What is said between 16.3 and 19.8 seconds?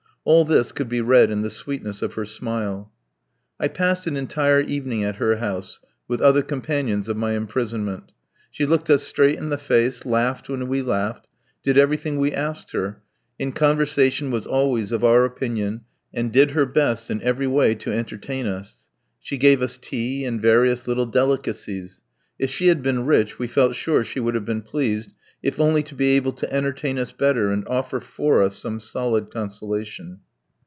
did her best in every way to entertain us. She gave us